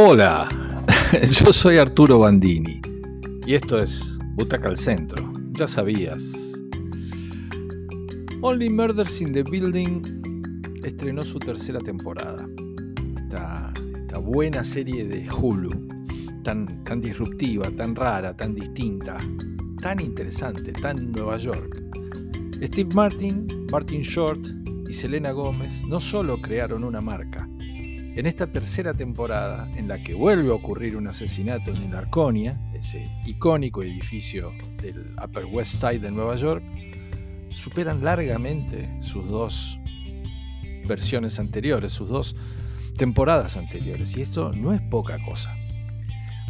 [0.00, 0.48] Hola,
[1.42, 2.80] yo soy Arturo Bandini
[3.44, 5.32] y esto es Butaca al Centro.
[5.54, 6.54] Ya sabías.
[8.40, 10.02] Only Murders in the Building
[10.84, 12.46] estrenó su tercera temporada.
[13.16, 13.72] Esta,
[14.22, 15.70] buena serie de Hulu,
[16.44, 19.18] tan, tan disruptiva, tan rara, tan distinta,
[19.82, 21.82] tan interesante, tan Nueva York.
[22.62, 24.46] Steve Martin, Martin Short
[24.88, 27.47] y Selena Gómez no solo crearon una marca,
[28.18, 32.60] en esta tercera temporada, en la que vuelve a ocurrir un asesinato en el Arconia,
[32.74, 36.64] ese icónico edificio del Upper West Side de Nueva York,
[37.52, 39.78] superan largamente sus dos
[40.84, 42.34] versiones anteriores, sus dos
[42.96, 44.16] temporadas anteriores.
[44.16, 45.54] Y esto no es poca cosa.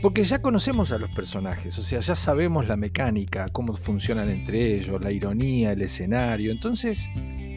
[0.00, 4.76] Porque ya conocemos a los personajes, o sea, ya sabemos la mecánica, cómo funcionan entre
[4.76, 6.52] ellos, la ironía, el escenario.
[6.52, 7.08] Entonces,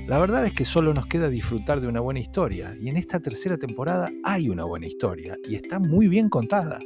[0.09, 3.19] la verdad es que solo nos queda disfrutar de una buena historia, y en esta
[3.19, 6.79] tercera temporada hay una buena historia, y está muy bien contada.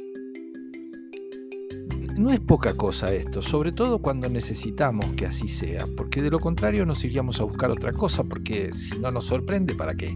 [2.18, 6.38] No es poca cosa esto, sobre todo cuando necesitamos que así sea, porque de lo
[6.38, 10.14] contrario nos iríamos a buscar otra cosa, porque si no nos sorprende, ¿para qué?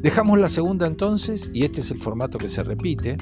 [0.00, 3.16] Dejamos la segunda entonces, y este es el formato que se repite.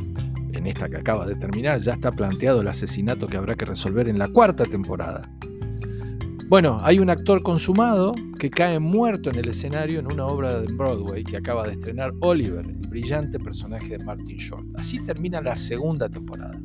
[0.52, 4.10] En esta que acaba de terminar ya está planteado el asesinato que habrá que resolver
[4.10, 5.26] en la cuarta temporada.
[6.54, 10.72] Bueno, hay un actor consumado que cae muerto en el escenario en una obra de
[10.72, 14.64] Broadway que acaba de estrenar Oliver, el brillante personaje de Martin Short.
[14.76, 16.56] Así termina la segunda temporada.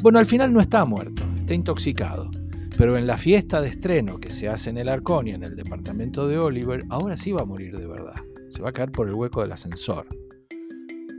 [0.00, 2.30] Bueno, al final no está muerto, está intoxicado.
[2.78, 6.28] Pero en la fiesta de estreno que se hace en el Arconia, en el departamento
[6.28, 8.14] de Oliver, ahora sí va a morir de verdad.
[8.50, 10.06] Se va a caer por el hueco del ascensor,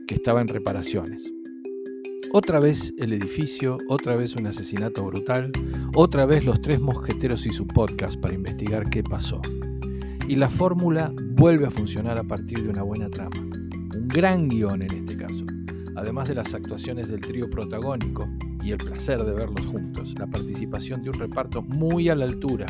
[0.07, 1.33] que estaba en reparaciones.
[2.35, 5.51] Otra vez el edificio, otra vez un asesinato brutal,
[5.95, 9.39] otra vez los tres mosqueteros y su podcast para investigar qué pasó.
[10.27, 13.39] Y la fórmula vuelve a funcionar a partir de una buena trama.
[13.39, 15.45] Un gran guion en este caso.
[15.95, 18.27] Además de las actuaciones del trío protagónico
[18.63, 22.65] y el placer de verlos juntos, la participación de un reparto muy a la altura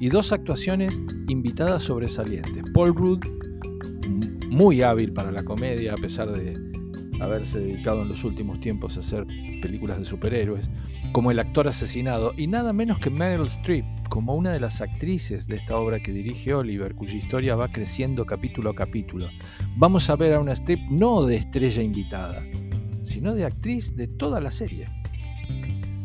[0.00, 2.64] y dos actuaciones invitadas sobresalientes.
[2.74, 3.20] Paul Rudd,
[4.48, 6.67] muy hábil para la comedia a pesar de
[7.20, 9.26] haberse dedicado en los últimos tiempos a hacer
[9.60, 10.70] películas de superhéroes,
[11.12, 15.46] como el actor asesinado, y nada menos que Meryl Streep, como una de las actrices
[15.46, 19.28] de esta obra que dirige Oliver, cuya historia va creciendo capítulo a capítulo.
[19.76, 22.42] Vamos a ver a una Streep no de estrella invitada,
[23.02, 24.88] sino de actriz de toda la serie.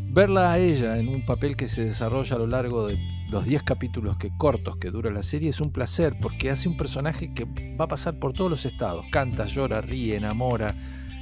[0.09, 2.99] Verla a ella en un papel que se desarrolla a lo largo de
[3.33, 6.77] los 10 capítulos que cortos que dura la serie es un placer porque hace un
[6.77, 7.45] personaje que
[7.75, 9.05] va a pasar por todos los estados.
[9.11, 10.75] Canta, llora, ríe, enamora,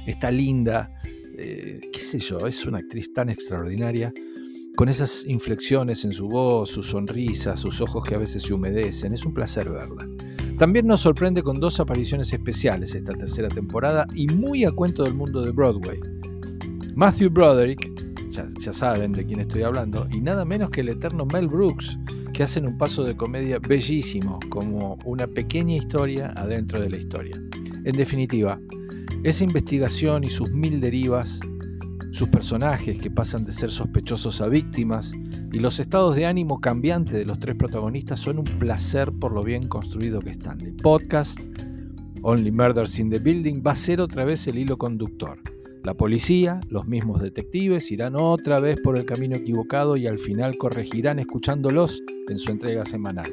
[0.06, 0.90] está linda,
[1.38, 4.12] eh, qué sé yo, es una actriz tan extraordinaria,
[4.76, 9.12] con esas inflexiones en su voz, su sonrisa, sus ojos que a veces se humedecen,
[9.12, 10.08] es un placer verla.
[10.58, 15.14] También nos sorprende con dos apariciones especiales esta tercera temporada y muy a cuento del
[15.14, 15.98] mundo de Broadway.
[16.94, 17.90] Matthew Broderick,
[18.30, 21.98] ya, ya saben de quién estoy hablando, y nada menos que el eterno Mel Brooks,
[22.32, 27.42] que hacen un paso de comedia bellísimo, como una pequeña historia adentro de la historia.
[27.84, 28.58] En definitiva,
[29.24, 31.38] esa investigación y sus mil derivas,
[32.10, 35.12] sus personajes que pasan de ser sospechosos a víctimas
[35.52, 39.44] y los estados de ánimo cambiantes de los tres protagonistas son un placer por lo
[39.44, 40.60] bien construido que están.
[40.60, 41.38] El podcast
[42.22, 45.38] Only Murders in the Building va a ser otra vez el hilo conductor.
[45.84, 50.56] La policía, los mismos detectives irán otra vez por el camino equivocado y al final
[50.56, 53.32] corregirán escuchándolos en su entrega semanal.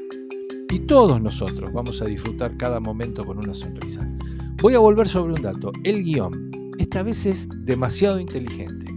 [0.69, 4.07] Y todos nosotros vamos a disfrutar cada momento con una sonrisa.
[4.61, 5.71] Voy a volver sobre un dato.
[5.85, 8.91] El guion, esta vez es demasiado inteligente,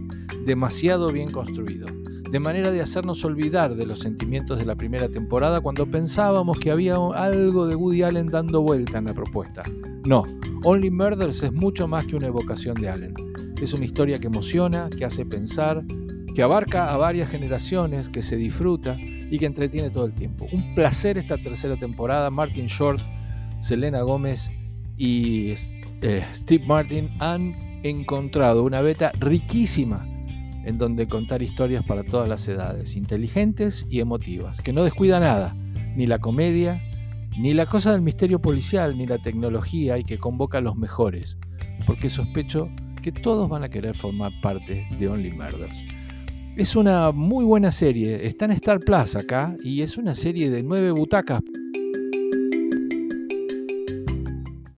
[0.45, 1.87] demasiado bien construido,
[2.29, 6.69] de manera de hacernos olvidar de los sentimientos de la primera temporada cuando pensábamos que
[6.69, 9.63] había algo de Woody Allen dando vuelta en la propuesta.
[10.05, 10.23] No,
[10.65, 13.13] Only Murders es mucho más que una evocación de Allen.
[13.61, 15.81] Es una historia que emociona, que hace pensar,
[16.35, 20.45] que abarca a varias generaciones, que se disfruta y que entretiene todo el tiempo.
[20.51, 22.29] Un placer esta tercera temporada.
[22.29, 22.99] Martin Short,
[23.61, 24.51] Selena Gómez
[24.97, 25.53] y
[26.01, 30.07] eh, Steve Martin han encontrado una beta riquísima
[30.65, 35.55] en donde contar historias para todas las edades, inteligentes y emotivas, que no descuida nada,
[35.95, 36.81] ni la comedia,
[37.37, 41.37] ni la cosa del misterio policial, ni la tecnología, y que convoca a los mejores,
[41.85, 42.69] porque sospecho
[43.01, 45.83] que todos van a querer formar parte de Only Murders.
[46.55, 50.63] Es una muy buena serie, está en Star Plus acá, y es una serie de
[50.63, 51.41] nueve butacas